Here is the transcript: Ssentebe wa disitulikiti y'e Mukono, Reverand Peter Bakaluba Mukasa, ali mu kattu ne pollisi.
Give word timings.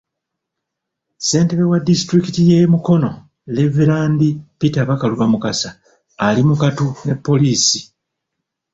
Ssentebe 1.19 1.63
wa 1.71 1.77
disitulikiti 1.87 2.41
y'e 2.49 2.69
Mukono, 2.73 3.09
Reverand 3.57 4.19
Peter 4.59 4.85
Bakaluba 4.89 5.25
Mukasa, 5.33 5.69
ali 6.25 6.41
mu 6.47 6.55
kattu 6.61 6.87
ne 7.05 7.13
pollisi. 7.25 7.79